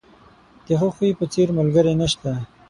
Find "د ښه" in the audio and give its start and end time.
0.65-0.89